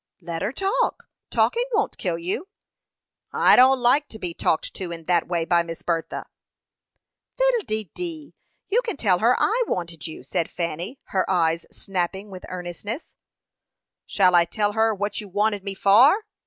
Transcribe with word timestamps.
"Let 0.19 0.41
her 0.41 0.51
talk 0.51 1.03
talking 1.29 1.65
won't 1.73 1.99
kill 1.99 2.17
you." 2.17 2.47
"I 3.31 3.55
don't 3.55 3.79
like 3.79 4.07
to 4.07 4.17
be 4.17 4.33
talked 4.33 4.73
to 4.73 4.91
in 4.91 5.03
that 5.05 5.27
way 5.27 5.45
by 5.45 5.61
Miss 5.61 5.83
Bertha." 5.83 6.25
"Fiddle 7.37 7.61
de 7.67 7.83
dee! 7.93 8.33
You 8.67 8.81
can 8.81 8.97
tell 8.97 9.19
her 9.19 9.35
I 9.39 9.61
wanted 9.67 10.07
you," 10.07 10.23
said 10.23 10.49
Fanny, 10.49 10.99
her 11.09 11.29
eyes 11.29 11.67
snapping 11.71 12.31
with 12.31 12.45
earnestness. 12.49 13.13
"Shall 14.07 14.33
I 14.33 14.45
tell 14.45 14.71
her 14.71 14.91
what 14.95 15.21
you 15.21 15.27
wanted 15.29 15.63
me 15.63 15.75
for?" 15.75 16.25